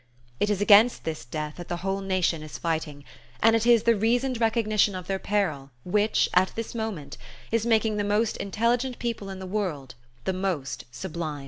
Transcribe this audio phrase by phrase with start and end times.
[0.39, 3.03] It is against this death that the whole nation is fighting;
[3.39, 7.19] and it is the reasoned recognition of their peril which, at this moment,
[7.51, 9.93] is making the most intelligent people in the world
[10.25, 11.39] the most sublime.